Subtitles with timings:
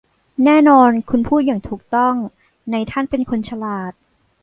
[0.43, 2.15] แน่นอนคุณพูดอย่างถูกต้อง
[2.73, 3.91] นายท่านเป็นคนฉลาด